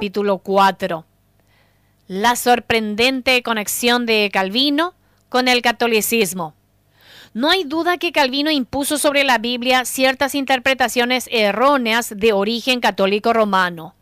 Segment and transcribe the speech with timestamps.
[0.00, 1.04] capítulo 4.
[2.08, 4.94] La sorprendente conexión de Calvino
[5.28, 6.54] con el catolicismo.
[7.34, 13.34] No hay duda que Calvino impuso sobre la Biblia ciertas interpretaciones erróneas de origen católico
[13.34, 13.94] romano.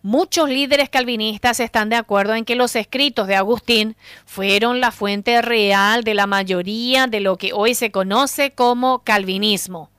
[0.00, 5.42] Muchos líderes calvinistas están de acuerdo en que los escritos de Agustín fueron la fuente
[5.42, 9.90] real de la mayoría de lo que hoy se conoce como calvinismo.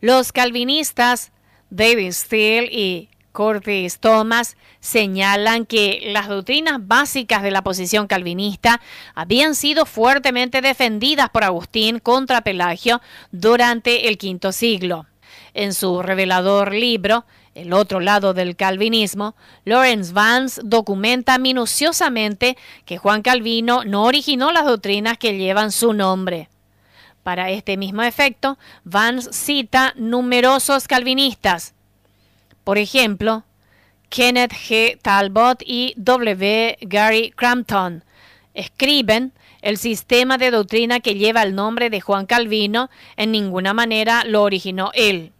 [0.00, 1.32] Los calvinistas
[1.68, 8.80] David Steele y Curtis Thomas señalan que las doctrinas básicas de la posición calvinista
[9.14, 15.04] habían sido fuertemente defendidas por Agustín contra Pelagio durante el quinto siglo.
[15.52, 19.34] En su revelador libro, El otro lado del calvinismo,
[19.66, 22.56] Lawrence Vance documenta minuciosamente
[22.86, 26.48] que Juan Calvino no originó las doctrinas que llevan su nombre.
[27.22, 31.74] Para este mismo efecto, Vance cita numerosos calvinistas,
[32.66, 33.44] por ejemplo,
[34.08, 34.98] Kenneth G.
[35.00, 36.76] Talbot y W.
[36.80, 38.02] Gary Crampton
[38.54, 44.24] escriben el sistema de doctrina que lleva el nombre de Juan Calvino en ninguna manera
[44.24, 45.30] lo originó él.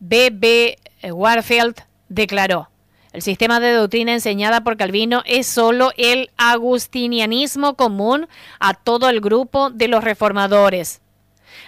[0.00, 0.30] B.
[0.32, 0.78] B.
[1.04, 1.76] Warfield
[2.08, 2.70] declaró,
[3.12, 8.26] el sistema de doctrina enseñada por Calvino es solo el agustinianismo común
[8.58, 11.02] a todo el grupo de los reformadores.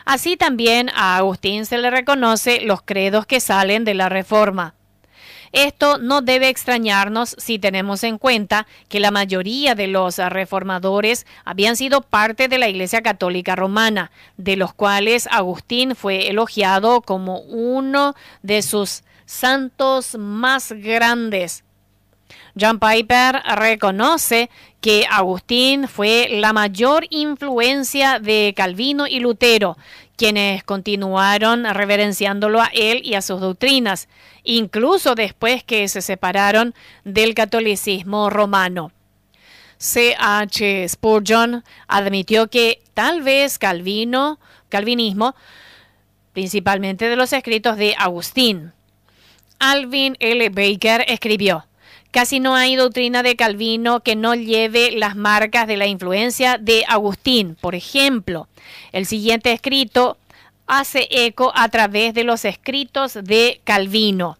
[0.05, 4.75] Así también a Agustín se le reconoce los credos que salen de la Reforma.
[5.53, 11.77] Esto no debe extrañarnos si tenemos en cuenta que la mayoría de los reformadores habían
[11.77, 18.15] sido parte de la Iglesia Católica Romana, de los cuales Agustín fue elogiado como uno
[18.43, 21.65] de sus santos más grandes.
[22.61, 29.77] John Piper reconoce que Agustín fue la mayor influencia de Calvino y Lutero,
[30.17, 34.09] quienes continuaron reverenciándolo a él y a sus doctrinas,
[34.43, 36.75] incluso después que se separaron
[37.05, 38.93] del catolicismo romano.
[39.79, 40.17] C.
[40.19, 40.89] H.
[40.89, 45.37] Spurgeon admitió que tal vez Calvino, calvinismo,
[46.33, 48.73] principalmente de los escritos de Agustín.
[49.61, 50.49] Alvin L.
[50.51, 51.68] Baker escribió,
[52.11, 56.85] Casi no hay doctrina de Calvino que no lleve las marcas de la influencia de
[56.89, 57.57] Agustín.
[57.61, 58.49] Por ejemplo,
[58.93, 60.17] el siguiente escrito
[60.67, 64.39] hace eco a través de los escritos de Calvino.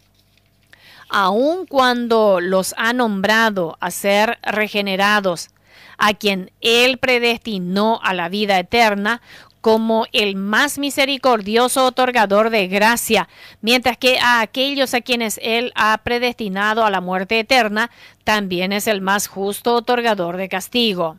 [1.09, 5.49] Aun cuando los ha nombrado a ser regenerados,
[5.97, 9.21] a quien él predestinó a la vida eterna,
[9.61, 13.27] como el más misericordioso otorgador de gracia,
[13.61, 17.91] mientras que a aquellos a quienes Él ha predestinado a la muerte eterna,
[18.23, 21.17] también es el más justo otorgador de castigo.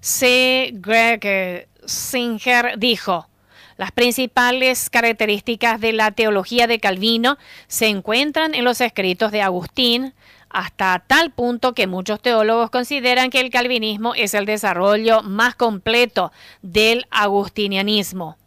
[0.00, 0.70] C.
[0.74, 3.28] Greg Singer dijo,
[3.76, 10.14] las principales características de la teología de Calvino se encuentran en los escritos de Agustín,
[10.54, 16.32] hasta tal punto que muchos teólogos consideran que el calvinismo es el desarrollo más completo
[16.62, 18.38] del agustinianismo.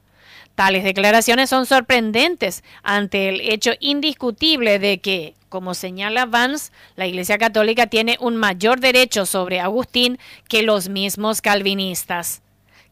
[0.55, 7.37] Tales declaraciones son sorprendentes ante el hecho indiscutible de que, como señala Vance, la Iglesia
[7.37, 12.41] Católica tiene un mayor derecho sobre Agustín que los mismos calvinistas.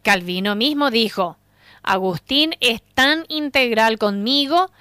[0.03, 1.37] Calvino mismo dijo,
[1.83, 4.71] Agustín es tan integral conmigo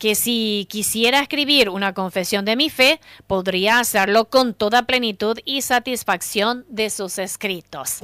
[0.00, 5.62] que si quisiera escribir una confesión de mi fe, podría hacerlo con toda plenitud y
[5.62, 8.00] satisfacción de sus escritos.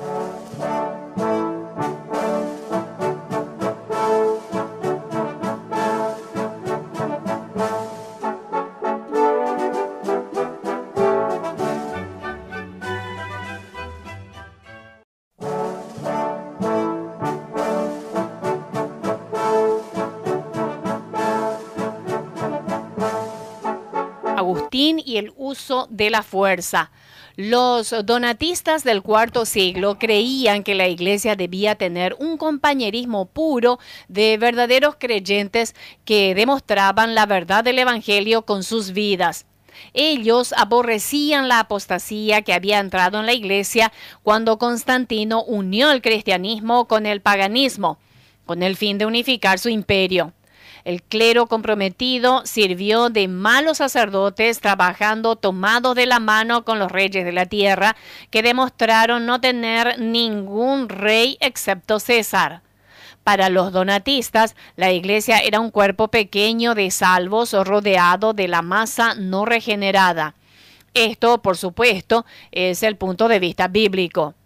[25.05, 26.91] Y el uso de la fuerza.
[27.37, 33.79] Los donatistas del cuarto siglo creían que la iglesia debía tener un compañerismo puro
[34.09, 35.75] de verdaderos creyentes
[36.05, 39.45] que demostraban la verdad del Evangelio con sus vidas.
[39.93, 43.93] Ellos aborrecían la apostasía que había entrado en la iglesia
[44.23, 47.99] cuando Constantino unió el cristianismo con el paganismo,
[48.47, 50.33] con el fin de unificar su imperio.
[50.87, 57.25] El clero comprometido sirvió de malos sacerdotes trabajando tomados de la mano con los reyes
[57.25, 57.97] de la tierra,
[58.31, 62.63] que demostraron no tener ningún rey excepto César.
[63.25, 69.17] Para los donatistas, la iglesia era un cuerpo pequeño de salvos rodeado de la masa
[69.17, 70.37] no regenerada.
[70.95, 74.37] Esto, por supuesto, es el punto de vista bíblico.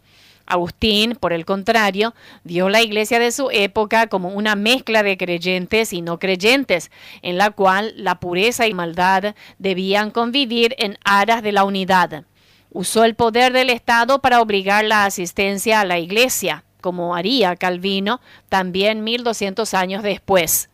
[0.50, 2.12] Agustín, por el contrario,
[2.42, 6.90] vio la iglesia de su época como una mezcla de creyentes y no creyentes,
[7.22, 12.24] en la cual la pureza y maldad debían convivir en aras de la unidad.
[12.72, 18.20] Usó el poder del Estado para obligar la asistencia a la iglesia, como haría Calvino
[18.48, 20.68] también 1200 años después.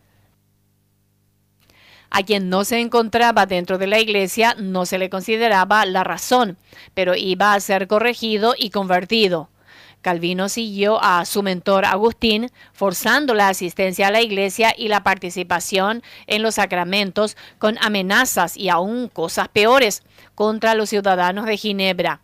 [2.09, 6.57] A quien no se encontraba dentro de la iglesia no se le consideraba la razón,
[6.95, 9.49] pero iba a ser corregido y convertido.
[10.07, 16.01] Calvino siguió a su mentor Agustín, forzando la asistencia a la iglesia y la participación
[16.27, 22.21] en los sacramentos con amenazas y aún cosas peores contra los ciudadanos de Ginebra.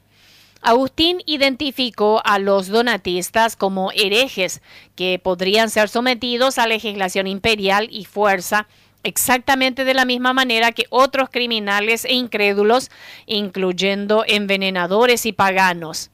[0.61, 4.61] Agustín identificó a los donatistas como herejes
[4.95, 8.65] que podrían ser sometidos a legislación imperial y fuerza
[9.03, 12.89] exactamente de la misma manera que otros criminales e incrédulos,
[13.25, 16.12] incluyendo envenenadores y paganos.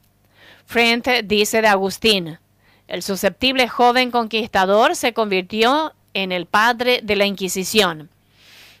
[0.70, 2.38] Friend dice de Agustín,
[2.86, 8.08] el susceptible joven conquistador se convirtió en el padre de la Inquisición.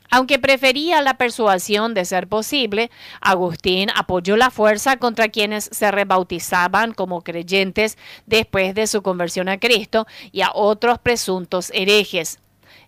[0.08, 6.94] Aunque prefería la persuasión de ser posible, Agustín apoyó la fuerza contra quienes se rebautizaban
[6.94, 12.38] como creyentes después de su conversión a Cristo y a otros presuntos herejes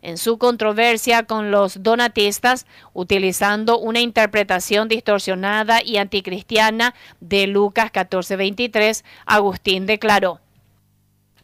[0.02, 9.04] en su controversia con los donatistas, utilizando una interpretación distorsionada y anticristiana de Lucas 14:23,
[9.24, 10.40] Agustín declaró,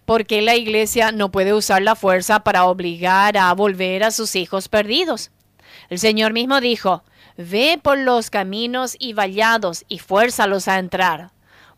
[0.05, 4.37] ¿por qué la iglesia no puede usar la fuerza para obligar a volver a sus
[4.37, 5.31] hijos perdidos?
[5.89, 7.05] El Señor mismo dijo,
[7.37, 11.31] Ve por los caminos y vallados y fuérzalos a entrar.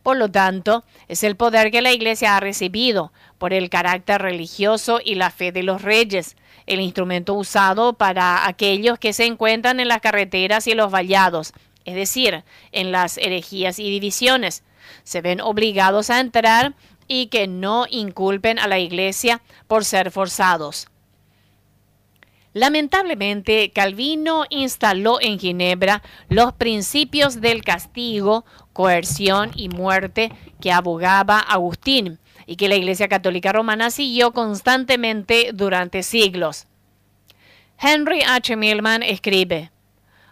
[0.02, 5.00] Por lo tanto, es el poder que la Iglesia ha recibido por el carácter religioso
[5.04, 6.36] y la fe de los reyes,
[6.70, 11.52] el instrumento usado para aquellos que se encuentran en las carreteras y los vallados,
[11.84, 14.62] es decir, en las herejías y divisiones.
[15.02, 16.74] Se ven obligados a entrar
[17.08, 20.86] y que no inculpen a la iglesia por ser forzados.
[22.52, 30.30] Lamentablemente, Calvino instaló en Ginebra los principios del castigo, coerción y muerte
[30.60, 32.20] que abogaba Agustín,
[32.50, 36.66] y que la Iglesia Católica Romana siguió constantemente durante siglos.
[37.80, 38.56] Henry H.
[38.56, 39.70] Millman escribe,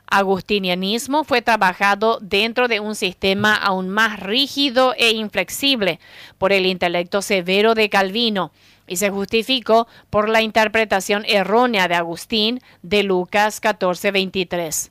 [0.08, 6.00] Agustinianismo fue trabajado dentro de un sistema aún más rígido e inflexible
[6.38, 8.50] por el intelecto severo de Calvino
[8.88, 14.90] y se justificó por la interpretación errónea de Agustín de Lucas 14:23.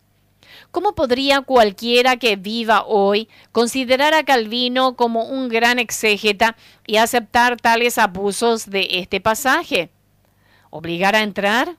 [0.71, 6.55] ¿Cómo podría cualquiera que viva hoy considerar a Calvino como un gran exégeta
[6.85, 9.89] y aceptar tales abusos de este pasaje?
[10.69, 11.77] ¿Obligar a entrar?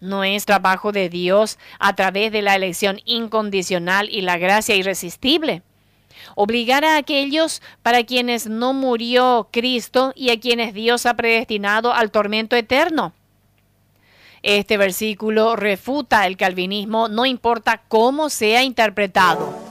[0.00, 5.62] ¿No es trabajo de Dios a través de la elección incondicional y la gracia irresistible?
[6.34, 12.10] Obligar a aquellos para quienes no murió Cristo y a quienes Dios ha predestinado al
[12.10, 13.14] tormento eterno.
[14.46, 19.65] Este versículo refuta el calvinismo, no importa cómo sea interpretado.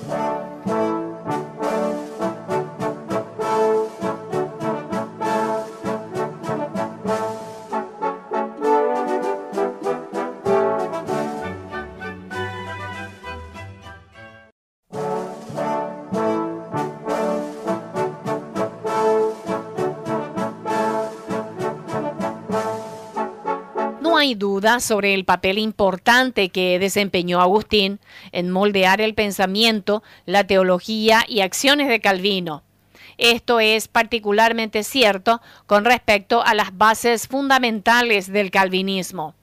[24.26, 28.00] Hay duda sobre el papel importante que desempeñó Agustín
[28.32, 32.64] en moldear el pensamiento, la teología y acciones de Calvino.
[33.20, 39.36] Esto es particularmente cierto con respecto a las bases fundamentales del calvinismo.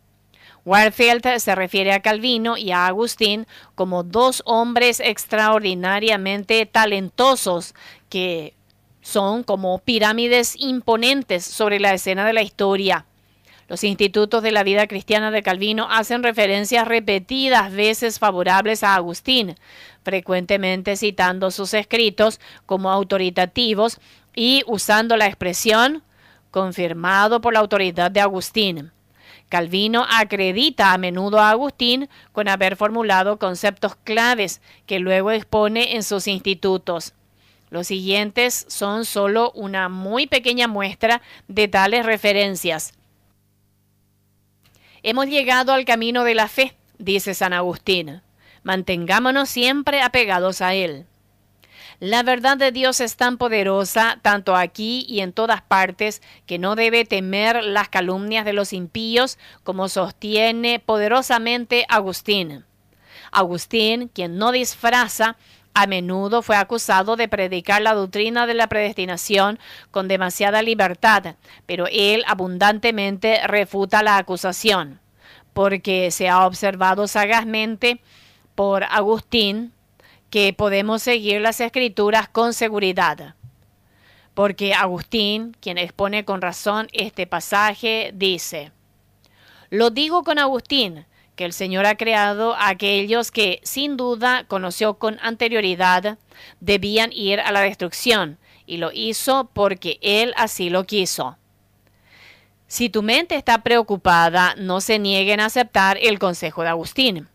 [0.64, 3.46] Warfield se refiere a Calvino y a Agustín
[3.76, 7.74] como dos hombres extraordinariamente talentosos
[8.08, 8.54] que
[9.00, 13.06] son como pirámides imponentes sobre la escena de la historia.
[13.72, 19.56] Los institutos de la vida cristiana de Calvino hacen referencias repetidas veces favorables a Agustín,
[20.02, 23.98] frecuentemente citando sus escritos como autoritativos
[24.34, 26.02] y usando la expresión
[26.50, 28.92] confirmado por la autoridad de Agustín.
[29.48, 36.02] Calvino acredita a menudo a Agustín con haber formulado conceptos claves que luego expone en
[36.02, 37.14] sus institutos.
[37.70, 42.92] Los siguientes son solo una muy pequeña muestra de tales referencias.
[45.04, 48.22] Hemos llegado al camino de la fe, dice San Agustín.
[48.62, 51.06] Mantengámonos siempre apegados a él.
[51.98, 56.76] La verdad de Dios es tan poderosa, tanto aquí y en todas partes, que no
[56.76, 62.64] debe temer las calumnias de los impíos, como sostiene poderosamente Agustín.
[63.32, 65.36] Agustín, quien no disfraza,
[65.74, 69.58] A menudo fue acusado de predicar la doctrina de la predestinación
[69.90, 75.00] con demasiada libertad, pero él abundantemente refuta la acusación,
[75.54, 78.00] porque se ha observado sagazmente
[78.54, 79.72] por Agustín
[80.28, 83.34] que podemos seguir las escrituras con seguridad.
[84.34, 88.72] Porque Agustín, quien expone con razón este pasaje, dice,
[89.70, 94.94] lo digo con Agustín, que el Señor ha creado a aquellos que sin duda conoció
[94.94, 96.18] con anterioridad
[96.60, 101.36] debían ir a la destrucción, y lo hizo porque Él así lo quiso.
[102.66, 107.28] Si tu mente está preocupada, no se nieguen a aceptar el consejo de Agustín.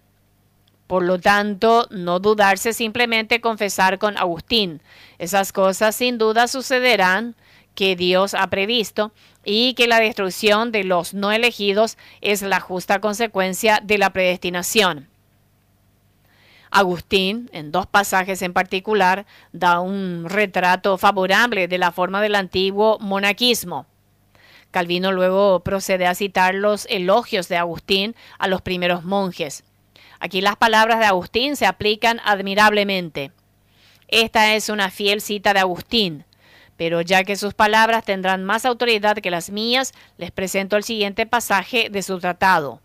[0.88, 4.82] Por lo tanto, no dudarse simplemente confesar con Agustín.
[5.20, 7.36] Esas cosas sin duda sucederán
[7.76, 9.12] que Dios ha previsto
[9.50, 15.08] y que la destrucción de los no elegidos es la justa consecuencia de la predestinación.
[16.70, 22.98] Agustín, en dos pasajes en particular, da un retrato favorable de la forma del antiguo
[23.00, 23.86] monaquismo.
[24.72, 29.64] Calvino luego procede a citar los elogios de Agustín a los primeros monjes.
[30.20, 33.32] Aquí las palabras de Agustín se aplican admirablemente.
[34.10, 36.26] Esta es una fiel cita de Agustín,
[36.78, 41.26] pero ya que sus palabras tendrán más autoridad que las mías, les presento el siguiente
[41.26, 42.82] pasaje de su tratado.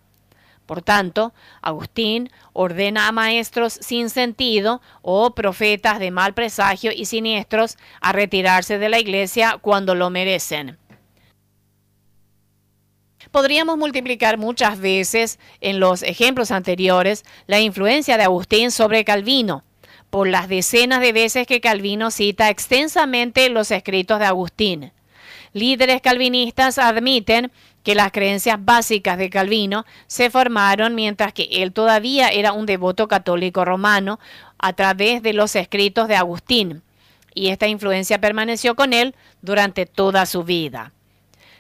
[0.66, 7.76] Por tanto, Agustín ordena a maestros sin sentido o profetas de mal presagio y siniestros
[8.00, 10.78] a retirarse de la iglesia cuando lo merecen.
[13.30, 19.64] Podríamos multiplicar muchas veces en los ejemplos anteriores la influencia de Agustín sobre Calvino,
[20.12, 24.92] por las decenas de veces que Calvino cita extensamente los escritos de Agustín.
[25.54, 27.50] Líderes calvinistas admiten
[27.82, 33.08] que las creencias básicas de Calvino se formaron mientras que él todavía era un devoto
[33.08, 34.20] católico romano
[34.58, 36.82] a través de los escritos de Agustín,
[37.32, 40.92] y esta influencia permaneció con él durante toda su vida.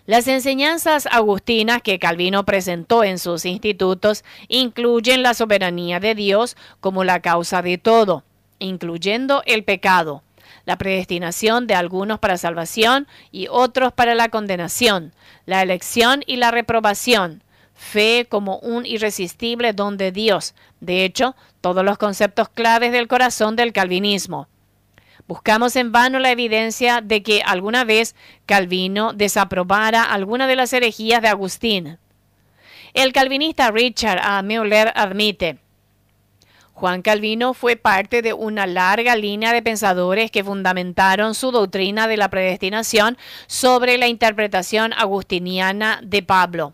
[0.04, 7.02] Las enseñanzas agustinas que Calvino presentó en sus institutos incluyen la soberanía de Dios como
[7.02, 8.24] la causa de todo,
[8.62, 10.22] incluyendo el pecado,
[10.64, 15.12] la predestinación de algunos para salvación y otros para la condenación,
[15.46, 17.42] la elección y la reprobación,
[17.74, 23.56] fe como un irresistible don de Dios, de hecho, todos los conceptos claves del corazón
[23.56, 24.48] del calvinismo.
[25.28, 31.22] Buscamos en vano la evidencia de que alguna vez Calvino desaprobara alguna de las herejías
[31.22, 31.98] de Agustín.
[32.92, 34.42] El calvinista Richard A.
[34.42, 35.58] Müller admite,
[36.82, 42.16] Juan Calvino fue parte de una larga línea de pensadores que fundamentaron su doctrina de
[42.16, 46.72] la predestinación sobre la interpretación agustiniana de Pablo.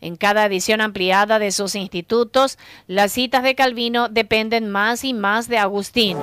[0.00, 5.46] En cada edición ampliada de sus institutos, las citas de Calvino dependen más y más
[5.46, 6.16] de Agustín.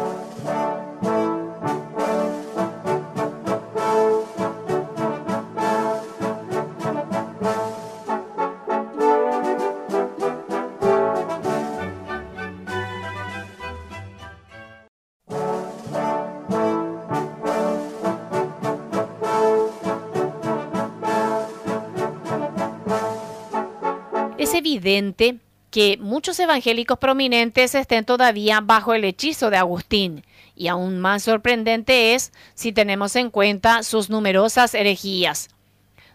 [24.81, 25.38] Evidente
[25.69, 32.13] que muchos evangélicos prominentes estén todavía bajo el hechizo de Agustín, y aún más sorprendente
[32.13, 35.50] es si tenemos en cuenta sus numerosas herejías.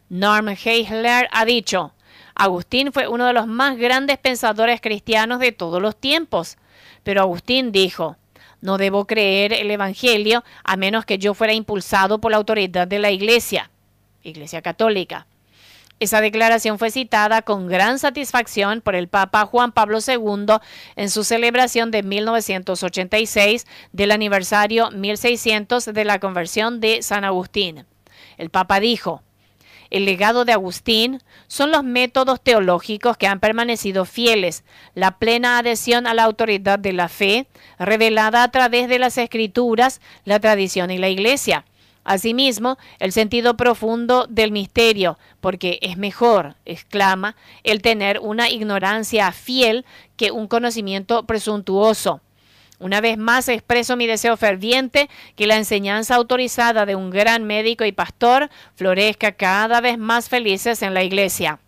[0.09, 1.95] Norm Heisler ha dicho,
[2.35, 6.59] Agustín fue uno de los más grandes pensadores cristianos de todos los tiempos,
[7.03, 8.17] pero Agustín dijo,
[8.61, 12.99] no debo creer el Evangelio a menos que yo fuera impulsado por la autoridad de
[12.99, 13.71] la Iglesia,
[14.23, 15.27] Iglesia Católica.
[15.99, 20.57] Esa declaración fue citada con gran satisfacción por el Papa Juan Pablo II
[20.95, 27.87] en su celebración de 1986 del aniversario 1600 de la conversión de San Agustín.
[28.37, 29.23] El Papa dijo,
[29.89, 36.07] el legado de Agustín son los métodos teológicos que han permanecido fieles, la plena adhesión
[36.07, 37.47] a la autoridad de la fe,
[37.79, 41.65] revelada a través de las escrituras, la tradición y la iglesia
[42.07, 47.35] Asimismo, el sentido profundo del misterio, porque es mejor, exclama,
[47.65, 49.85] el tener una ignorancia fiel
[50.17, 52.21] que un conocimiento presuntuoso.
[52.79, 57.85] Una vez más expreso mi deseo ferviente que la enseñanza autorizada de un gran médico
[57.85, 61.59] y pastor florezca cada vez más felices en la iglesia.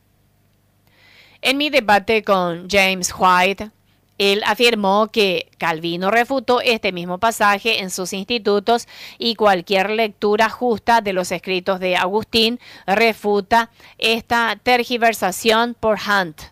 [1.42, 3.71] En mi debate con James White,
[4.19, 11.01] él afirmó que Calvino refutó este mismo pasaje en sus institutos y cualquier lectura justa
[11.01, 16.43] de los escritos de Agustín refuta esta tergiversación por Hunt.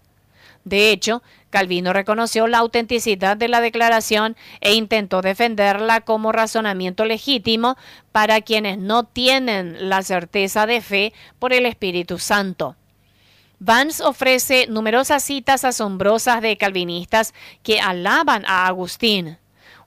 [0.65, 7.77] De hecho, Calvino reconoció la autenticidad de la declaración e intentó defenderla como razonamiento legítimo
[8.13, 12.77] para quienes no tienen la certeza de fe por el Espíritu Santo.
[13.59, 19.39] Vance ofrece numerosas citas asombrosas de calvinistas que alaban a Agustín,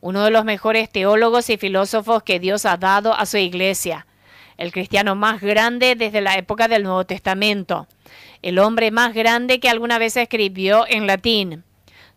[0.01, 4.07] uno de los mejores teólogos y filósofos que Dios ha dado a su iglesia,
[4.57, 7.87] el cristiano más grande desde la época del Nuevo Testamento
[8.41, 11.63] el hombre más grande que alguna vez escribió en latín.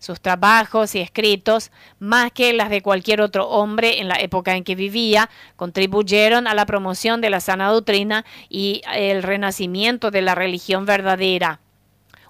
[0.03, 4.65] Sus trabajos y escritos, más que las de cualquier otro hombre en la época en
[4.65, 10.35] que vivía, contribuyeron a la promoción de la sana doctrina y el renacimiento de la
[10.35, 11.61] religión verdadera.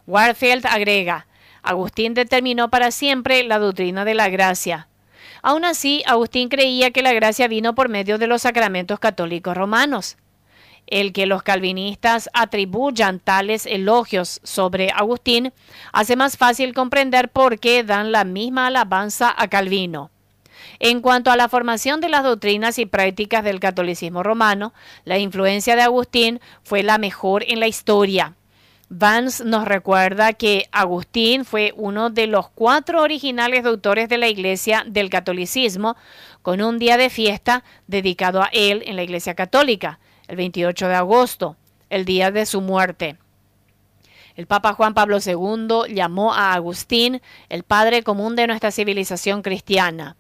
[0.06, 1.26] Warfield agrega,
[1.62, 4.88] Agustín determinó para siempre la doctrina de la gracia.
[5.40, 10.18] Aún así, Agustín creía que la gracia vino por medio de los sacramentos católicos romanos.
[10.86, 15.52] El que los calvinistas atribuyan tales elogios sobre Agustín
[15.92, 20.10] hace más fácil comprender por qué dan la misma alabanza a Calvino.
[20.78, 24.74] En cuanto a la formación de las doctrinas y prácticas del catolicismo romano,
[25.04, 28.34] la influencia de Agustín fue la mejor en la historia.
[28.88, 34.84] Vance nos recuerda que Agustín fue uno de los cuatro originales doctores de la Iglesia
[34.86, 35.96] del catolicismo,
[36.42, 39.98] con un día de fiesta dedicado a él en la Iglesia católica
[40.32, 41.56] el 28 de agosto,
[41.90, 43.18] el día de su muerte.
[44.34, 47.20] El Papa Juan Pablo II llamó a Agustín
[47.50, 50.16] el padre común de nuestra civilización cristiana.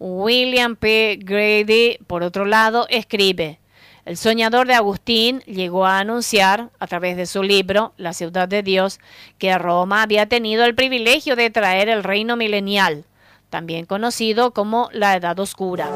[0.00, 1.20] William P.
[1.22, 3.60] Grady, por otro lado, escribe,
[4.04, 8.64] el soñador de Agustín llegó a anunciar, a través de su libro, La ciudad de
[8.64, 8.98] Dios,
[9.38, 13.04] que Roma había tenido el privilegio de traer el reino milenial,
[13.48, 15.88] también conocido como la Edad Oscura.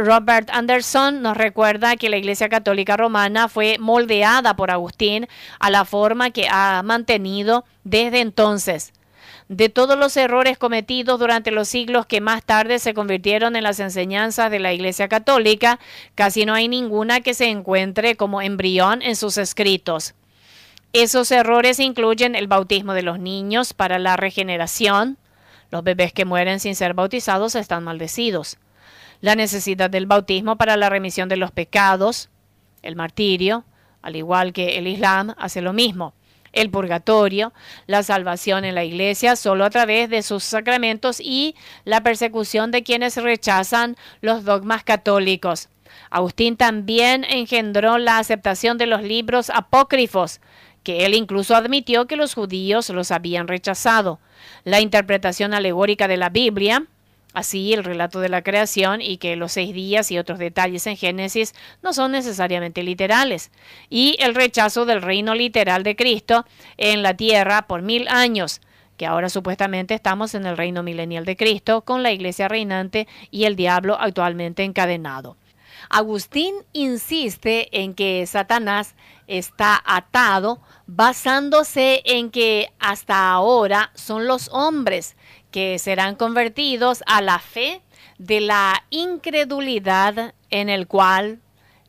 [0.00, 5.28] Robert Anderson nos recuerda que la Iglesia Católica Romana fue moldeada por Agustín
[5.60, 8.92] a la forma que ha mantenido desde entonces.
[9.48, 13.80] De todos los errores cometidos durante los siglos que más tarde se convirtieron en las
[13.80, 15.78] enseñanzas de la Iglesia Católica,
[16.14, 20.14] casi no hay ninguna que se encuentre como embrión en sus escritos.
[20.92, 25.18] Esos errores incluyen el bautismo de los niños para la regeneración.
[25.70, 28.58] Los bebés que mueren sin ser bautizados están maldecidos
[29.22, 32.28] la necesidad del bautismo para la remisión de los pecados,
[32.82, 33.64] el martirio,
[34.02, 36.12] al igual que el Islam, hace lo mismo.
[36.52, 37.54] El purgatorio,
[37.86, 41.54] la salvación en la iglesia solo a través de sus sacramentos y
[41.84, 45.70] la persecución de quienes rechazan los dogmas católicos.
[46.10, 50.40] Agustín también engendró la aceptación de los libros apócrifos,
[50.82, 54.18] que él incluso admitió que los judíos los habían rechazado.
[54.64, 56.86] La interpretación alegórica de la Biblia,
[57.32, 60.96] Así, el relato de la creación y que los seis días y otros detalles en
[60.96, 63.50] Génesis no son necesariamente literales.
[63.88, 66.44] Y el rechazo del reino literal de Cristo
[66.76, 68.60] en la tierra por mil años,
[68.98, 73.44] que ahora supuestamente estamos en el reino milenial de Cristo con la iglesia reinante y
[73.44, 75.36] el diablo actualmente encadenado.
[75.88, 78.94] Agustín insiste en que Satanás
[79.26, 85.16] está atado basándose en que hasta ahora son los hombres
[85.52, 87.82] que serán convertidos a la fe
[88.18, 91.40] de la incredulidad en el cual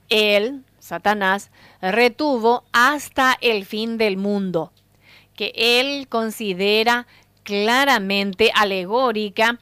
[0.10, 1.49] él, Satanás,
[1.82, 4.71] retuvo hasta el fin del mundo,
[5.36, 7.08] que él considera
[7.43, 9.60] claramente alegórica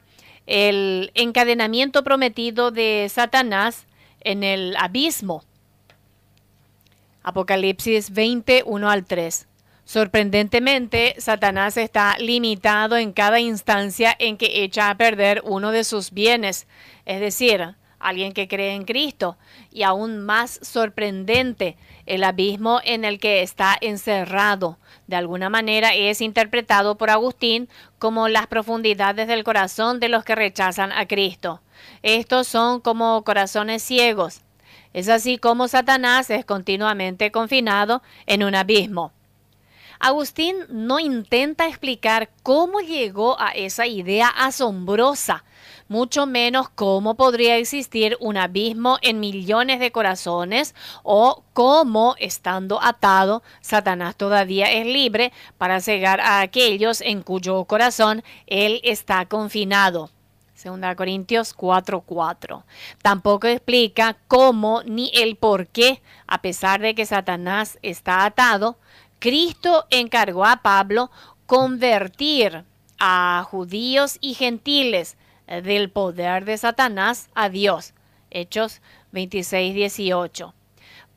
[0.48, 3.86] el encadenamiento prometido de Satanás
[4.20, 5.44] en el abismo.
[7.24, 9.48] Apocalipsis 20, 1 al 3.
[9.86, 16.12] Sorprendentemente, Satanás está limitado en cada instancia en que echa a perder uno de sus
[16.12, 16.68] bienes,
[17.06, 19.38] es decir, alguien que cree en Cristo,
[19.72, 24.78] y aún más sorprendente, el abismo en el que está encerrado.
[25.08, 30.36] De alguna manera es interpretado por Agustín como las profundidades del corazón de los que
[30.36, 31.62] rechazan a Cristo.
[32.02, 34.42] Estos son como corazones ciegos.
[34.94, 39.14] Es así como Satanás es continuamente confinado en un abismo.
[40.02, 45.44] Agustín no intenta explicar cómo llegó a esa idea asombrosa,
[45.90, 53.44] mucho menos cómo podría existir un abismo en millones de corazones o cómo, estando atado,
[53.62, 60.10] Satanás todavía es libre para cegar a aquellos en cuyo corazón él está confinado.
[60.64, 62.64] 2 Corintios 4:4.
[63.04, 68.78] Tampoco explica cómo ni el por qué, a pesar de que Satanás está atado,
[69.22, 71.12] Cristo encargó a Pablo
[71.46, 72.66] convertir
[72.98, 77.94] a judíos y gentiles del poder de Satanás a Dios.
[78.32, 78.82] Hechos
[79.12, 80.56] 26:18.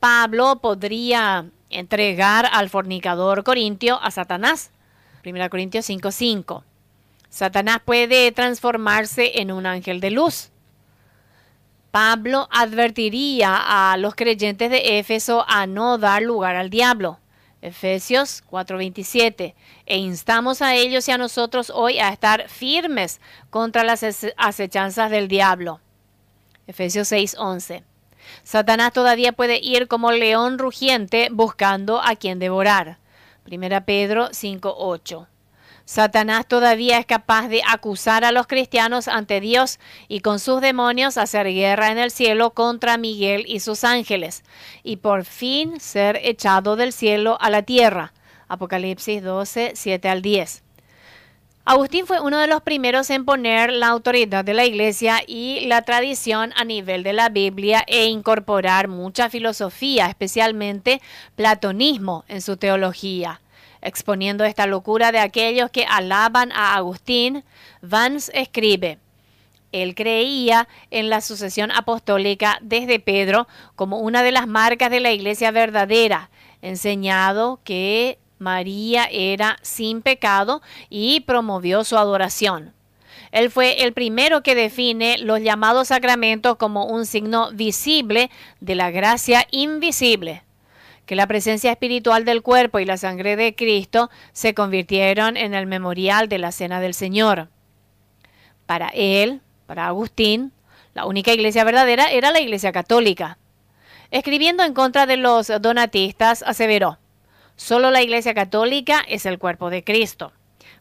[0.01, 4.71] Pablo podría entregar al fornicador corintio a Satanás.
[5.25, 6.63] 1 Corintios 5:5.
[7.31, 10.51] Satanás puede transformarse en un ángel de luz.
[11.91, 17.19] Pablo advertiría a los creyentes de Éfeso a no dar lugar al diablo.
[17.65, 19.55] Efesios 4:27.
[19.87, 24.05] E instamos a ellos y a nosotros hoy a estar firmes contra las
[24.37, 25.81] acechanzas del diablo.
[26.67, 27.83] Efesios 6:11.
[28.43, 32.99] Satanás todavía puede ir como león rugiente buscando a quien devorar.
[33.47, 35.27] 1 Pedro 5:8.
[35.87, 41.19] Satanás todavía es capaz de acusar a los cristianos ante Dios y con sus demonios
[41.19, 44.45] hacer guerra en el cielo contra Miguel y sus ángeles,
[44.83, 48.15] y por fin ser echado del cielo a la tierra.
[48.49, 50.63] Apocalipsis 12, 7 al 10.
[51.67, 55.81] Agustín fue uno de los primeros en poner la autoridad de la iglesia y la
[55.83, 61.01] tradición a nivel de la Biblia e incorporar mucha filosofía, especialmente
[61.37, 63.41] platonismo, en su teología.
[63.85, 67.45] Exponiendo esta locura de aquellos que alaban a Agustín,
[67.83, 68.99] Vance escribe,
[69.73, 75.13] él creía en la sucesión apostólica desde Pedro como una de las marcas de la
[75.13, 76.31] iglesia verdadera,
[76.63, 82.73] enseñado que María era sin pecado y promovió su adoración.
[83.33, 88.91] Él fue el primero que define los llamados sacramentos como un signo visible de la
[88.91, 90.43] gracia invisible
[91.07, 95.67] que la presencia espiritual del cuerpo y la sangre de Cristo se convirtieron en el
[95.67, 97.49] memorial de la Cena del Señor.
[98.67, 100.53] Para él, para Agustín,
[100.95, 103.39] la única iglesia verdadera era la iglesia católica.
[104.11, 106.99] Escribiendo en contra de los donatistas, aseveró,
[107.57, 110.33] solo la iglesia católica es el cuerpo de Cristo.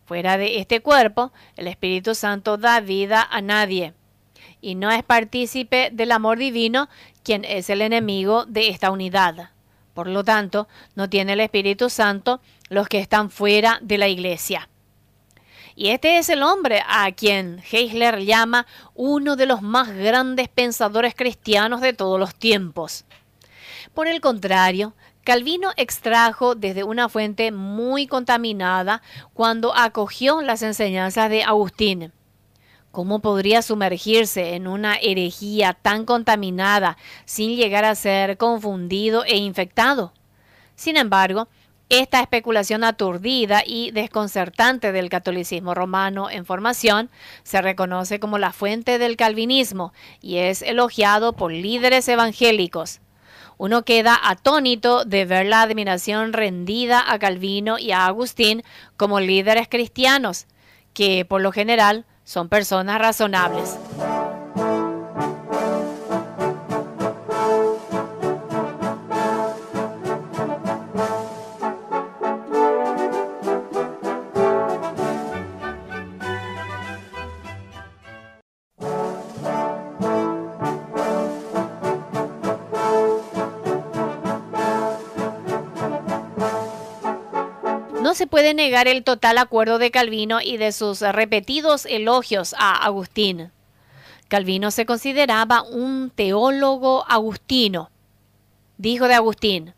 [0.06, 3.94] Fuera de este cuerpo, el Espíritu Santo da vida a nadie
[4.64, 6.90] y no es partícipe del amor divino
[7.24, 9.50] quien es el enemigo de esta unidad.
[9.94, 14.70] Por lo tanto, no tiene el Espíritu Santo los que están fuera de la iglesia.
[15.76, 21.16] Y este es el hombre a quien Heisler llama uno de los más grandes pensadores
[21.16, 23.06] cristianos de todos los tiempos.
[23.94, 29.02] Por el contrario, Calvino extrajo desde una fuente muy contaminada
[29.34, 32.12] cuando acogió las enseñanzas de Agustín.
[32.94, 40.14] ¿Cómo podría sumergirse en una herejía tan contaminada sin llegar a ser confundido e infectado?
[40.76, 41.48] Sin embargo,
[41.90, 47.10] esta especulación aturdida y desconcertante del catolicismo romano en formación
[47.42, 53.00] se reconoce como la fuente del calvinismo y es elogiado por líderes evangélicos.
[53.58, 58.62] Uno queda atónito de ver la admiración rendida a Calvino y a Agustín
[58.98, 60.46] como líderes cristianos,
[60.94, 63.78] que por lo general son personas razonables.
[88.14, 93.52] Se puede negar el total acuerdo de Calvino y de sus repetidos elogios a Agustín.
[94.28, 97.90] Calvino se consideraba un teólogo agustino.
[98.78, 99.74] Dijo de Agustín,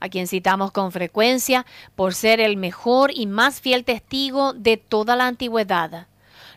[0.00, 1.64] a quien citamos con frecuencia
[1.96, 6.08] por ser el mejor y más fiel testigo de toda la antigüedad.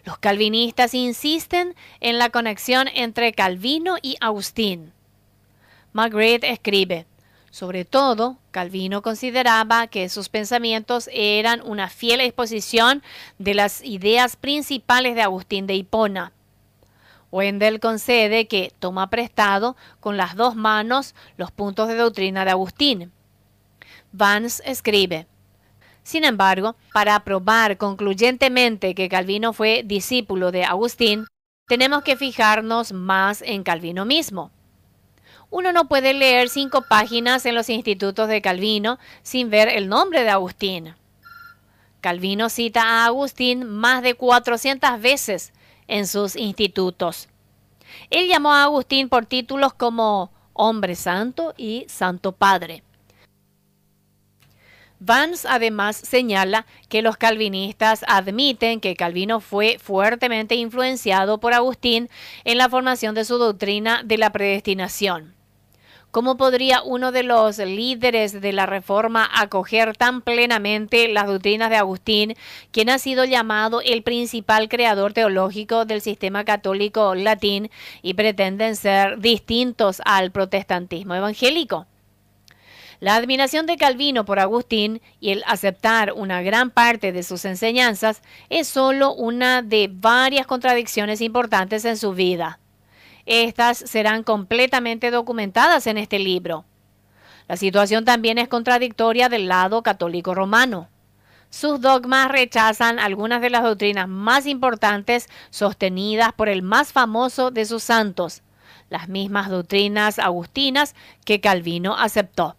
[0.04, 4.92] Los calvinistas insisten en la conexión entre Calvino y Agustín.
[5.94, 7.06] Magritte escribe,
[7.56, 13.02] sobre todo, Calvino consideraba que sus pensamientos eran una fiel exposición
[13.40, 16.34] de las ideas principales de Agustín de Hipona.
[17.32, 23.14] Wendell concede que toma prestado con las dos manos los puntos de doctrina de Agustín.
[24.12, 25.26] Vance escribe,
[26.04, 31.26] sin embargo, para probar concluyentemente que Calvino fue discípulo de Agustín,
[31.70, 34.52] tenemos que fijarnos más en Calvino mismo.
[35.50, 40.24] Uno no puede leer cinco páginas en los institutos de Calvino sin ver el nombre
[40.24, 40.96] de Agustín.
[42.02, 45.54] Calvino cita a Agustín más de 400 veces
[45.88, 47.30] en sus institutos.
[48.10, 52.84] Él llamó a Agustín por títulos como hombre santo y santo padre.
[55.00, 62.10] Vance además señala que los calvinistas admiten que Calvino fue fuertemente influenciado por Agustín
[62.46, 65.36] en la formación de su doctrina de la predestinación.
[66.12, 71.76] ¿Cómo podría uno de los líderes de la Reforma acoger tan plenamente las doctrinas de
[71.76, 72.36] Agustín,
[72.72, 77.70] quien ha sido llamado el principal creador teológico del sistema católico latín
[78.02, 81.86] y pretenden ser distintos al protestantismo evangélico?
[83.00, 88.22] La admiración de Calvino por Agustín y el aceptar una gran parte de sus enseñanzas
[88.50, 92.60] es solo una de varias contradicciones importantes en su vida.
[93.26, 96.64] Estas serán completamente documentadas en este libro.
[97.48, 100.90] La situación también es contradictoria del lado católico romano.
[101.50, 107.66] Sus dogmas rechazan algunas de las doctrinas más importantes sostenidas por el más famoso de
[107.66, 108.42] sus santos,
[108.90, 112.56] las mismas doctrinas agustinas que Calvino aceptó.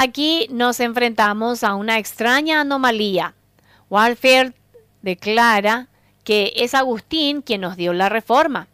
[0.00, 3.34] Aquí nos enfrentamos a una extraña anomalía.
[3.90, 4.54] Walfield
[5.02, 5.88] declara
[6.22, 8.68] que es Agustín quien nos dio la reforma.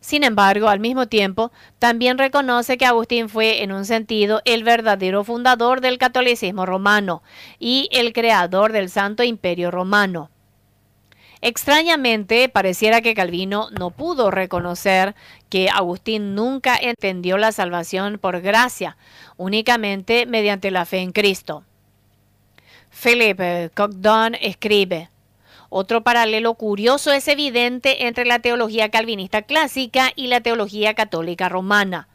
[0.00, 5.24] Sin embargo, al mismo tiempo, también reconoce que Agustín fue, en un sentido, el verdadero
[5.24, 7.22] fundador del catolicismo romano
[7.58, 10.28] y el creador del Santo Imperio Romano.
[11.46, 15.14] Extrañamente, pareciera que Calvino no pudo reconocer
[15.50, 18.96] que Agustín nunca entendió la salvación por gracia,
[19.36, 21.62] únicamente mediante la fe en Cristo.
[22.90, 23.38] Philip
[23.74, 25.10] Cogdon escribe,
[25.68, 32.08] otro paralelo curioso es evidente entre la teología calvinista clásica y la teología católica romana.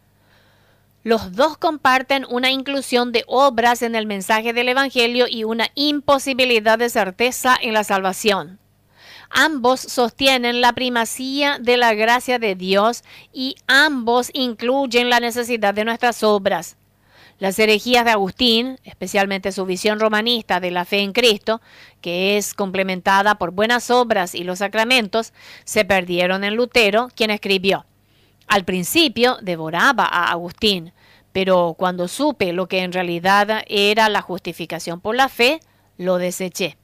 [1.04, 6.80] Los dos comparten una inclusión de obras en el mensaje del Evangelio y una imposibilidad
[6.80, 8.58] de certeza en la salvación.
[9.30, 15.86] Ambos sostienen la primacía de la gracia de Dios y ambos incluyen la necesidad de
[15.86, 16.78] nuestras obras.
[17.38, 21.62] Las herejías de Agustín, especialmente su visión romanista de la fe en Cristo,
[22.02, 25.32] que es complementada por buenas obras y los sacramentos,
[25.63, 27.86] se perdieron en Lutero, quien escribió,
[28.50, 30.92] al principio devoraba a Agustín,
[31.32, 35.60] pero cuando supe lo que en realidad era la justificación por la fe,
[35.98, 36.79] lo deseché.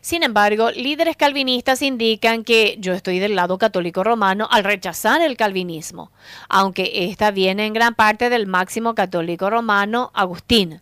[0.00, 5.36] Sin embargo, líderes calvinistas indican que yo estoy del lado católico romano al rechazar el
[5.36, 6.12] calvinismo,
[6.48, 10.80] aunque esta viene en gran parte del máximo católico romano, Agustín.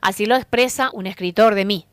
[0.00, 1.86] Así lo expresa un escritor de mí.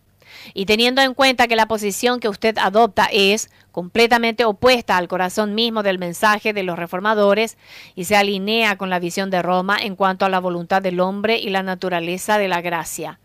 [0.54, 5.56] Y teniendo en cuenta que la posición que usted adopta es completamente opuesta al corazón
[5.56, 7.58] mismo del mensaje de los reformadores
[7.96, 11.38] y se alinea con la visión de Roma en cuanto a la voluntad del hombre
[11.38, 13.20] y la naturaleza de la gracia.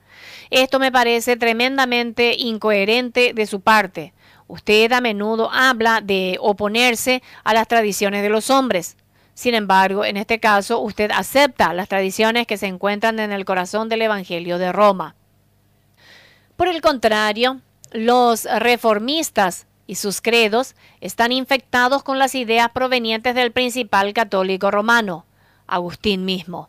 [0.50, 4.12] Esto me parece tremendamente incoherente de su parte.
[4.48, 8.96] Usted a menudo habla de oponerse a las tradiciones de los hombres.
[9.34, 13.88] Sin embargo, en este caso, usted acepta las tradiciones que se encuentran en el corazón
[13.88, 15.14] del Evangelio de Roma.
[16.56, 17.60] Por el contrario,
[17.92, 25.26] los reformistas y sus credos están infectados con las ideas provenientes del principal católico romano,
[25.66, 26.68] Agustín mismo.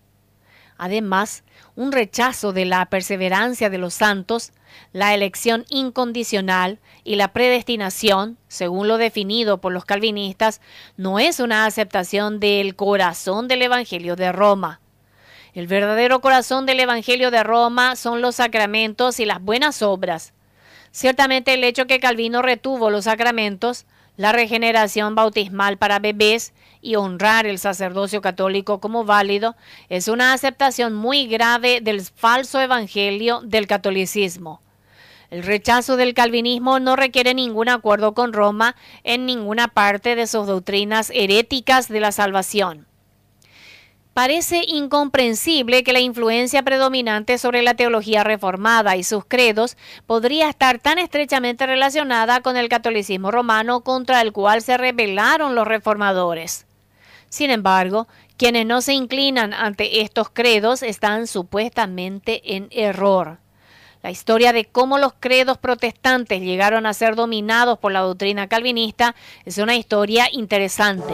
[0.78, 1.44] Además,
[1.75, 4.51] un rechazo de la perseverancia de los santos,
[4.93, 10.62] la elección incondicional y la predestinación, según lo definido por los calvinistas,
[10.97, 14.81] no es una aceptación del corazón del Evangelio de Roma.
[15.53, 20.34] El verdadero corazón del Evangelio de Roma son los sacramentos y las buenas obras.
[20.91, 23.86] Ciertamente el hecho que Calvino retuvo los sacramentos,
[24.21, 29.55] la regeneración bautismal para bebés y honrar el sacerdocio católico como válido
[29.89, 34.62] es una aceptación muy grave del falso evangelio del catolicismo.
[35.31, 40.45] El rechazo del calvinismo no requiere ningún acuerdo con Roma en ninguna parte de sus
[40.45, 42.90] doctrinas heréticas de la salvación.
[44.13, 50.80] Parece incomprensible que la influencia predominante sobre la teología reformada y sus credos podría estar
[50.80, 56.65] tan estrechamente relacionada con el catolicismo romano contra el cual se rebelaron los reformadores.
[57.30, 63.38] Sin embargo, quienes no se inclinan ante estos credos están supuestamente en error.
[64.04, 69.15] La historia de cómo los credos protestantes llegaron a ser dominados por la doctrina calvinista
[69.45, 71.13] es una historia interesante.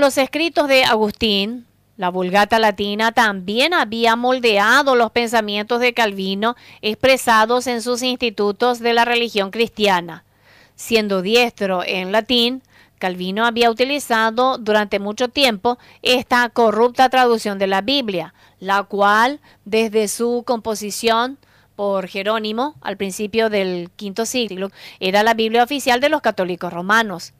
[0.00, 7.66] Los escritos de Agustín, la Vulgata Latina también había moldeado los pensamientos de Calvino expresados
[7.66, 10.24] en sus institutos de la religión cristiana.
[10.74, 12.62] Siendo diestro en latín,
[12.98, 20.08] Calvino había utilizado durante mucho tiempo esta corrupta traducción de la Biblia, la cual desde
[20.08, 21.38] su composición
[21.76, 27.32] por Jerónimo al principio del quinto siglo era la Biblia oficial de los católicos romanos.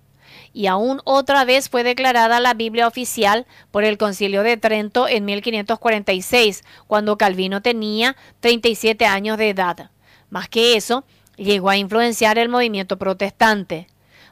[0.57, 5.27] Y aún otra vez fue declarada la Biblia oficial por el Concilio de Trento en
[5.27, 9.90] 1546, cuando Calvino tenía 37 años de edad.
[10.31, 11.05] Más que eso,
[11.37, 13.87] llegó a influenciar el movimiento protestante.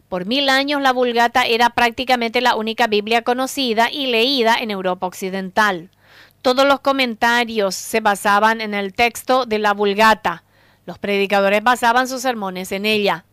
[0.08, 5.06] Por mil años la Vulgata era prácticamente la única Biblia conocida y leída en Europa
[5.06, 5.90] Occidental.
[6.40, 10.42] Todos los comentarios se basaban en el texto de la Vulgata.
[10.86, 13.26] Los predicadores basaban sus sermones en ella.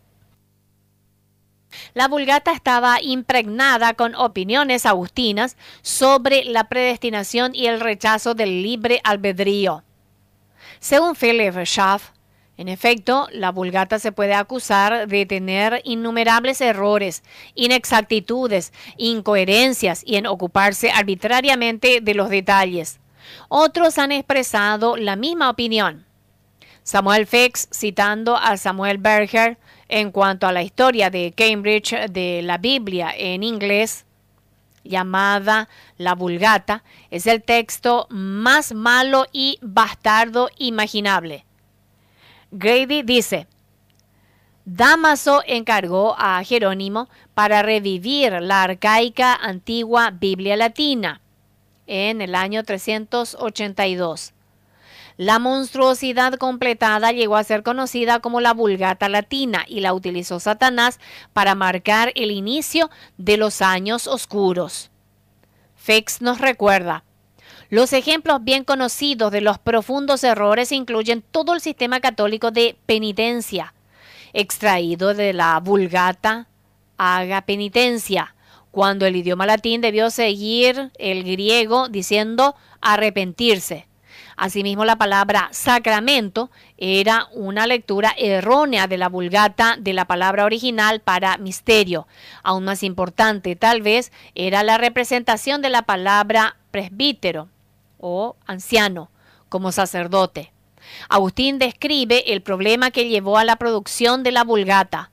[1.94, 9.02] La Vulgata estaba impregnada con opiniones agustinas sobre la predestinación y el rechazo del libre
[9.04, 9.84] albedrío.
[10.80, 12.12] Según Philip Schaff,
[12.58, 17.24] en efecto, la Vulgata se puede acusar de tener innumerables errores,
[17.56, 23.00] inexactitudes, incoherencias y en ocuparse arbitrariamente de los detalles.
[23.48, 26.06] Otros han expresado la misma opinión.
[26.84, 29.58] Samuel Fix, citando a Samuel Berger
[29.92, 34.06] en cuanto a la historia de Cambridge de la Biblia en inglés,
[34.84, 41.46] llamada la Vulgata, es el texto más malo y bastardo imaginable.
[42.52, 43.48] Grady dice,
[44.64, 51.22] Damaso encargó a Jerónimo para revivir la arcaica antigua Biblia latina
[51.86, 54.34] en el año 382.
[55.22, 61.00] La monstruosidad completada llegó a ser conocida como la Vulgata Latina y la utilizó Satanás
[61.32, 64.90] para marcar el inicio de los años oscuros.
[65.76, 67.04] Fex nos recuerda,
[67.70, 73.76] los ejemplos bien conocidos de los profundos errores incluyen todo el sistema católico de penitencia,
[74.34, 76.48] extraído de la vulgata
[76.98, 78.34] haga penitencia,
[78.72, 83.91] cuando el idioma latín debió seguir el griego diciendo arrepentirse.
[84.38, 91.00] Asimismo, la palabra sacramento era una lectura errónea de la vulgata de la palabra original
[91.00, 92.08] para misterio.
[92.44, 97.50] Aún más importante, tal vez, era la representación de la palabra presbítero
[98.00, 99.10] o anciano
[99.50, 100.52] como sacerdote.
[101.10, 105.12] Agustín describe el problema que llevó a la producción de la Vulgata.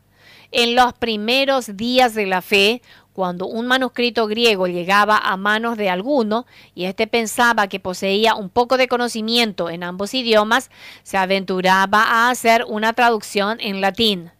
[0.50, 2.80] En los primeros días de la fe,
[3.18, 8.48] cuando un manuscrito griego llegaba a manos de alguno y éste pensaba que poseía un
[8.48, 10.70] poco de conocimiento en ambos idiomas,
[11.02, 14.30] se aventuraba a hacer una traducción en latín.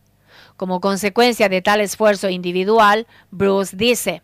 [0.56, 4.22] Como consecuencia de tal esfuerzo individual, Bruce dice,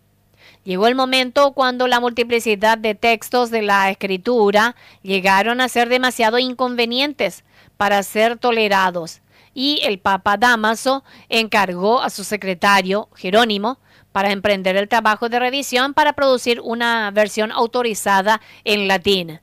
[0.62, 6.38] Llegó el momento cuando la multiplicidad de textos de la escritura llegaron a ser demasiado
[6.38, 7.43] inconvenientes
[7.77, 9.21] para ser tolerados
[9.55, 13.79] y el Papa Damaso encargó a su secretario, Jerónimo,
[14.14, 19.40] para emprender el trabajo de revisión para producir una versión autorizada en latín.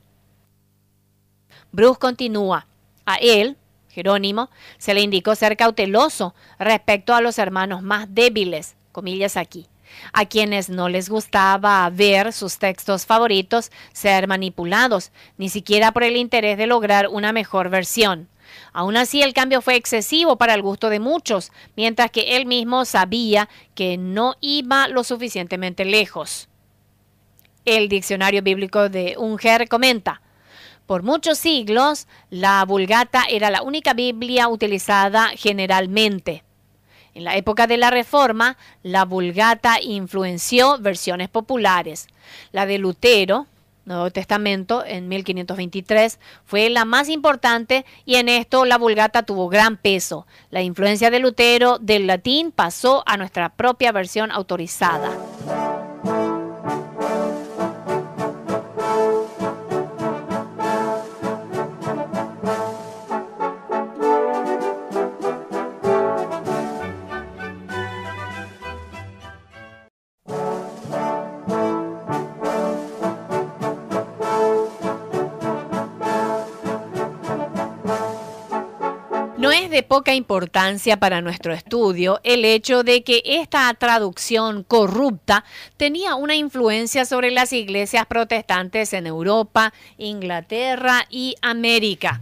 [1.72, 2.66] Bruce continúa.
[3.04, 3.58] A él,
[3.90, 9.68] Jerónimo, se le indicó ser cauteloso respecto a los hermanos más débiles, comillas aquí
[10.14, 16.16] a quienes no les gustaba ver sus textos favoritos ser manipulados, ni siquiera por el
[16.16, 18.26] interés de lograr una mejor versión.
[18.72, 22.84] Aún así, el cambio fue excesivo para el gusto de muchos, mientras que él mismo
[22.84, 26.48] sabía que no iba lo suficientemente lejos.
[27.64, 30.20] El diccionario bíblico de Unger comenta,
[30.86, 36.42] por muchos siglos, la Vulgata era la única Biblia utilizada generalmente.
[37.14, 42.08] En la época de la Reforma, la Vulgata influenció versiones populares.
[42.50, 43.46] La de Lutero,
[43.84, 49.76] Nuevo Testamento, en 1523, fue la más importante y en esto la Vulgata tuvo gran
[49.76, 50.26] peso.
[50.50, 55.10] La influencia de Lutero del latín pasó a nuestra propia versión autorizada.
[79.72, 85.44] De poca importancia para nuestro estudio el hecho de que esta traducción corrupta
[85.76, 92.20] tenía una influencia sobre las iglesias protestantes en Europa, Inglaterra y América.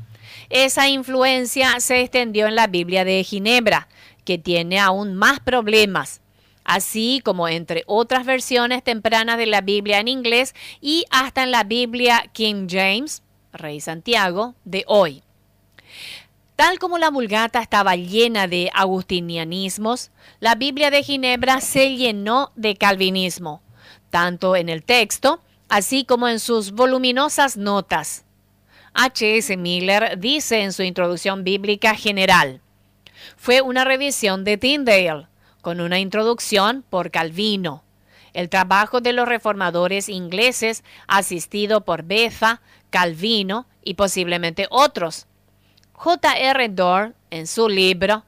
[0.49, 3.89] Esa influencia se extendió en la Biblia de Ginebra,
[4.25, 6.21] que tiene aún más problemas
[6.65, 11.65] así como entre otras versiones tempranas de la Biblia en inglés y hasta en la
[11.65, 15.25] Biblia King James, Rey Santiago, de hoy.
[16.61, 22.77] Tal como la Vulgata estaba llena de agustinianismos, la Biblia de Ginebra se llenó de
[22.77, 23.63] calvinismo,
[24.11, 25.41] tanto en el texto,
[25.71, 28.27] así como en sus voluminosas notas.
[28.93, 29.39] H.
[29.39, 29.57] S.
[29.57, 32.61] Miller dice en su introducción bíblica general,
[33.39, 35.29] fue una revisión de Tyndale,
[35.63, 37.85] con una introducción por Calvino.
[38.35, 45.27] El trabajo de los reformadores ingleses, asistido por Beza, Calvino y posiblemente otros.
[46.03, 46.33] J.
[46.33, 46.69] R.
[46.71, 48.25] Dorr, en su libro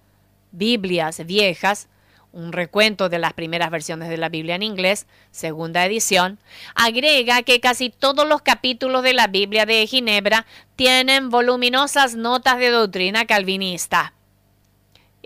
[0.50, 1.88] Biblias Viejas,
[2.30, 6.38] un recuento de las primeras versiones de la Biblia en inglés, segunda edición,
[6.74, 10.44] agrega que casi todos los capítulos de la Biblia de Ginebra
[10.76, 14.12] tienen voluminosas notas de doctrina calvinista.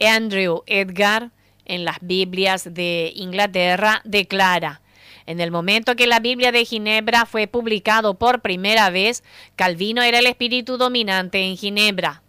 [0.00, 1.32] Andrew Edgar,
[1.64, 4.82] en las Biblias de Inglaterra, declara,
[5.26, 9.24] en el momento que la Biblia de Ginebra fue publicado por primera vez,
[9.56, 12.22] Calvino era el espíritu dominante en Ginebra.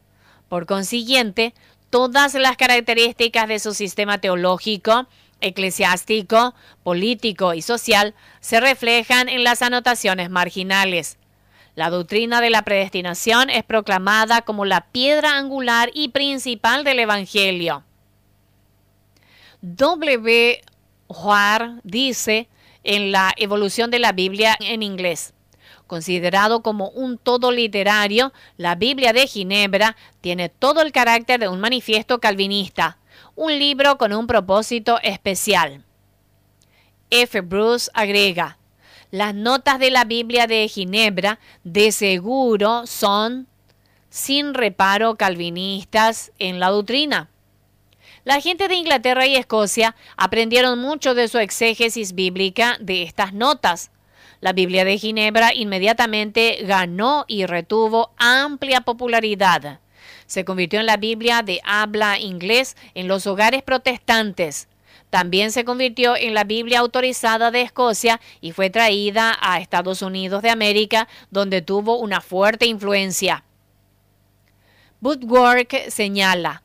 [0.49, 1.53] Por consiguiente,
[1.89, 5.07] todas las características de su sistema teológico,
[5.41, 11.17] eclesiástico, político y social se reflejan en las anotaciones marginales.
[11.75, 17.83] La doctrina de la predestinación es proclamada como la piedra angular y principal del Evangelio.
[19.61, 20.61] W.
[21.07, 22.47] Huar dice
[22.83, 25.33] en la evolución de la Biblia en inglés.
[25.87, 31.61] Considerado como un todo literario, la Biblia de Ginebra tiene todo el carácter de un
[31.61, 32.97] manifiesto calvinista,
[33.35, 35.85] un libro con un propósito especial.
[37.09, 37.39] F.
[37.39, 38.57] Bruce agrega,
[39.11, 43.47] las notas de la Biblia de Ginebra de seguro son
[44.09, 47.29] sin reparo calvinistas en la doctrina.
[48.25, 53.91] La gente de Inglaterra y Escocia aprendieron mucho de su exégesis bíblica de estas notas.
[54.39, 59.79] La Biblia de Ginebra inmediatamente ganó y retuvo amplia popularidad.
[60.27, 64.67] Se convirtió en la Biblia de habla inglés en los hogares protestantes.
[65.09, 70.43] También se convirtió en la Biblia autorizada de Escocia y fue traída a Estados Unidos
[70.43, 73.43] de América, donde tuvo una fuerte influencia.
[75.01, 76.63] Woodwork señala,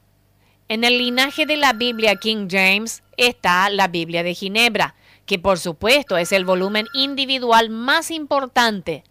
[0.69, 4.95] en el linaje de la Biblia King James está la Biblia de Ginebra,
[5.33, 9.03] que por supuesto es el volumen individual más importante.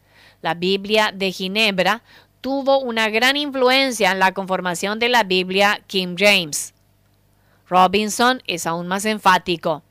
[0.43, 2.03] La Biblia de Ginebra
[2.41, 6.75] tuvo una gran influencia en la conformación de la Biblia King James.
[7.67, 9.81] Robinson es aún más enfático.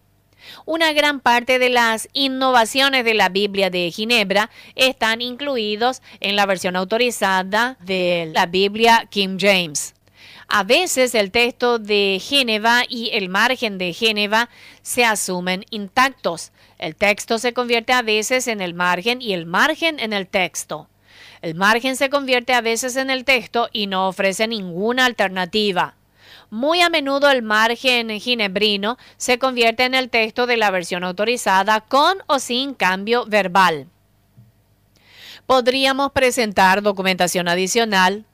[0.66, 6.46] Una gran parte de las innovaciones de la Biblia de Ginebra están incluidos en la
[6.46, 9.96] versión autorizada de la Biblia King James.
[10.52, 14.48] A veces el texto de Génova y el margen de Génova
[14.82, 16.50] se asumen intactos.
[16.76, 20.88] El texto se convierte a veces en el margen y el margen en el texto.
[21.40, 25.94] El margen se convierte a veces en el texto y no ofrece ninguna alternativa.
[26.50, 31.80] Muy a menudo el margen ginebrino se convierte en el texto de la versión autorizada
[31.80, 33.86] con o sin cambio verbal.
[35.46, 38.24] Podríamos presentar documentación adicional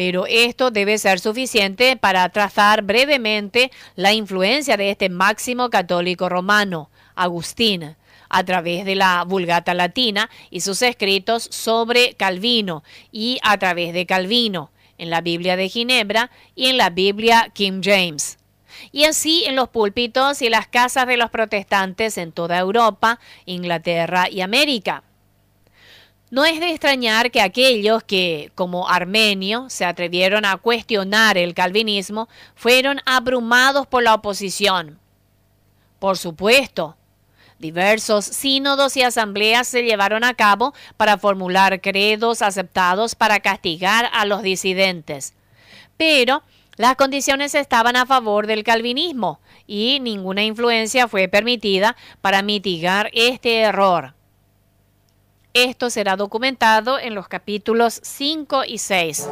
[0.00, 6.88] pero esto debe ser suficiente para trazar brevemente la influencia de este máximo católico romano,
[7.14, 7.96] Agustín,
[8.30, 12.82] a través de la Vulgata Latina y sus escritos sobre Calvino
[13.12, 17.82] y a través de Calvino en la Biblia de Ginebra y en la Biblia King
[17.84, 18.38] James.
[18.92, 24.30] Y así en los púlpitos y las casas de los protestantes en toda Europa, Inglaterra
[24.30, 25.04] y América.
[26.30, 32.28] No es de extrañar que aquellos que, como Armenio, se atrevieron a cuestionar el calvinismo,
[32.54, 35.00] fueron abrumados por la oposición.
[35.98, 36.96] Por supuesto,
[37.58, 44.24] diversos sínodos y asambleas se llevaron a cabo para formular credos aceptados para castigar a
[44.24, 45.34] los disidentes.
[45.96, 46.44] Pero
[46.76, 53.58] las condiciones estaban a favor del calvinismo y ninguna influencia fue permitida para mitigar este
[53.58, 54.14] error.
[55.52, 59.28] Esto será documentado en los capítulos 5 y 6.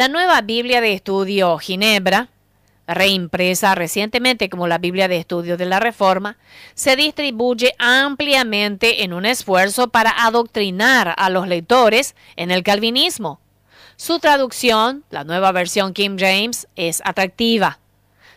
[0.00, 2.30] La nueva Biblia de Estudio Ginebra,
[2.86, 6.38] reimpresa recientemente como la Biblia de Estudio de la Reforma,
[6.72, 13.40] se distribuye ampliamente en un esfuerzo para adoctrinar a los lectores en el calvinismo.
[13.96, 17.78] Su traducción, la nueva versión King James, es atractiva.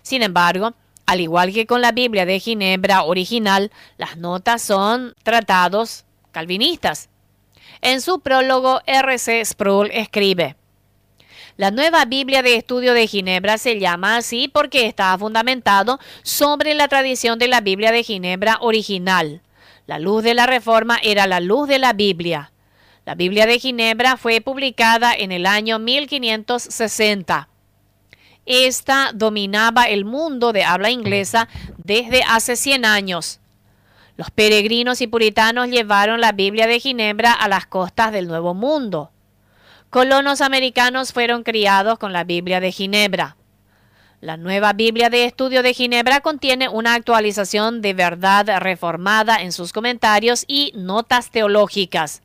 [0.02, 0.74] Sin embargo,
[1.06, 6.04] Al igual que con la Biblia de Ginebra original, las notas son tratados
[6.34, 7.08] calvinistas.
[7.80, 9.46] En su prólogo, R.C.
[9.46, 10.58] Sproul escribe,
[11.56, 16.88] la nueva Biblia de Estudio de Ginebra se llama así porque está fundamentado sobre la
[16.88, 19.42] tradición de la Biblia de Ginebra original.
[19.86, 22.52] La luz de la Reforma era la luz de la Biblia.
[23.06, 27.50] La Biblia de Ginebra fue publicada en el año 1560.
[28.48, 31.48] Esta dominaba el mundo de habla inglesa
[31.78, 33.40] desde hace 100 años.
[34.18, 39.13] Los peregrinos y puritanos llevaron la Biblia de Ginebra a las costas del Nuevo Mundo.
[39.94, 43.38] Colonos americanos fueron criados con la Biblia de Ginebra.
[44.22, 49.72] La nueva Biblia de Estudio de Ginebra contiene una actualización de verdad reformada en sus
[49.72, 52.24] comentarios y notas teológicas.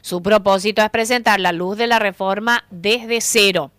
[0.00, 3.72] Su propósito es presentar la luz de la reforma desde cero.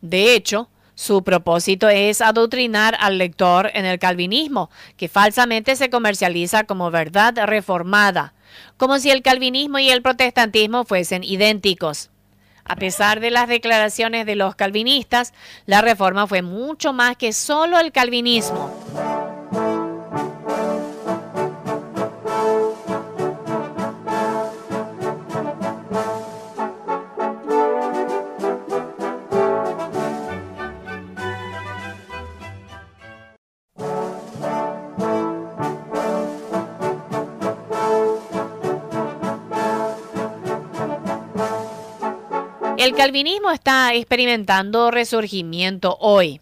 [0.00, 6.62] De hecho, su propósito es adoctrinar al lector en el calvinismo, que falsamente se comercializa
[6.62, 8.34] como verdad reformada
[8.76, 12.10] como si el calvinismo y el protestantismo fuesen idénticos.
[12.64, 15.32] A pesar de las declaraciones de los calvinistas,
[15.66, 19.21] la reforma fue mucho más que solo el calvinismo.
[43.02, 46.40] Calvinismo está experimentando resurgimiento hoy.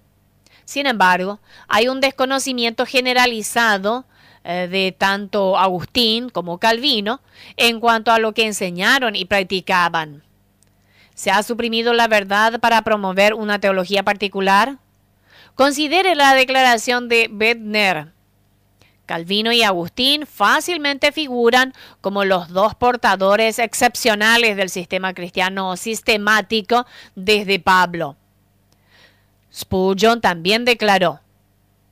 [0.66, 4.04] Sin embargo, hay un desconocimiento generalizado
[4.44, 7.22] eh, de tanto Agustín como Calvino
[7.56, 10.22] en cuanto a lo que enseñaron y practicaban.
[11.14, 14.76] ¿Se ha suprimido la verdad para promover una teología particular?
[15.54, 18.12] Considere la declaración de Bedner
[19.10, 26.86] Calvino y Agustín fácilmente figuran como los dos portadores excepcionales del sistema cristiano sistemático
[27.16, 28.14] desde Pablo.
[29.52, 31.18] Spurgeon también declaró,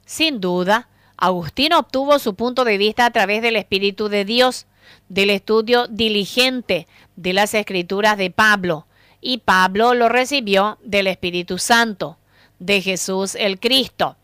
[0.07, 4.67] sin duda, Agustín obtuvo su punto de vista a través del Espíritu de Dios,
[5.09, 8.87] del estudio diligente de las escrituras de Pablo,
[9.21, 12.17] y Pablo lo recibió del Espíritu Santo,
[12.61, 14.18] de Jesús el Cristo.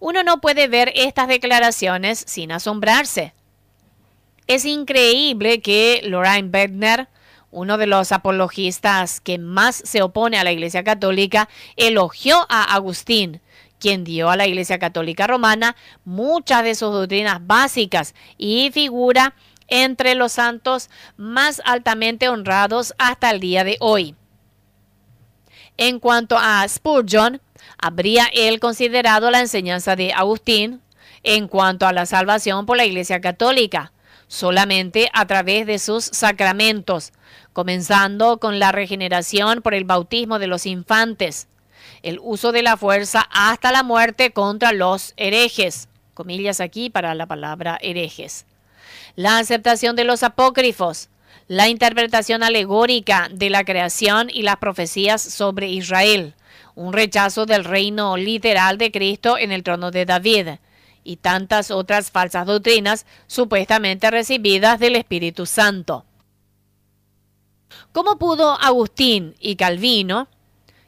[0.00, 3.34] Uno no puede ver estas declaraciones sin asombrarse.
[4.46, 7.08] Es increíble que Lorraine Bedner,
[7.50, 13.40] uno de los apologistas que más se opone a la Iglesia Católica, elogió a Agustín,
[13.78, 19.34] quien dio a la Iglesia Católica Romana muchas de sus doctrinas básicas y figura
[19.68, 24.14] entre los santos más altamente honrados hasta el día de hoy.
[25.76, 27.40] En cuanto a Spurgeon,
[27.84, 30.80] ¿habría él considerado la enseñanza de Agustín
[31.22, 33.92] en cuanto a la salvación por la Iglesia Católica?
[34.26, 37.12] solamente a través de sus sacramentos,
[37.52, 41.46] comenzando con la regeneración por el bautismo de los infantes,
[42.02, 47.26] el uso de la fuerza hasta la muerte contra los herejes, comillas aquí para la
[47.26, 48.46] palabra herejes,
[49.14, 51.08] la aceptación de los apócrifos,
[51.46, 56.34] la interpretación alegórica de la creación y las profecías sobre Israel,
[56.74, 60.48] un rechazo del reino literal de Cristo en el trono de David
[61.04, 66.04] y tantas otras falsas doctrinas supuestamente recibidas del Espíritu Santo.
[67.92, 70.28] ¿Cómo pudo Agustín y Calvino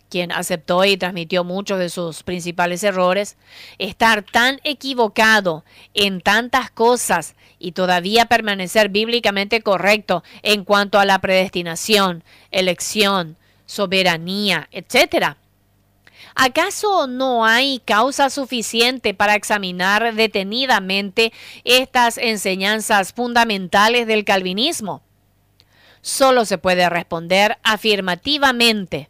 [0.08, 3.36] quien aceptó y transmitió muchos de sus principales errores,
[3.78, 5.64] estar tan equivocado
[5.94, 14.68] en tantas cosas y todavía permanecer bíblicamente correcto en cuanto a la predestinación, elección, soberanía,
[14.70, 15.36] etc.
[16.36, 21.32] ¿Acaso no hay causa suficiente para examinar detenidamente
[21.64, 25.02] estas enseñanzas fundamentales del calvinismo?
[26.02, 29.08] Solo se puede responder afirmativamente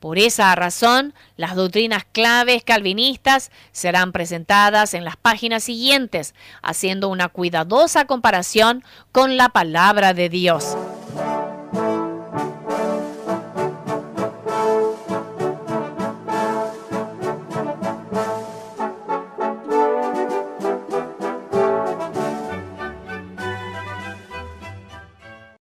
[0.00, 7.28] por esa razón, las doctrinas claves calvinistas serán presentadas en las páginas siguientes, haciendo una
[7.28, 10.76] cuidadosa comparación con la palabra de Dios.